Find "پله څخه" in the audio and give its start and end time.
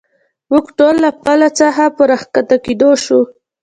1.23-1.83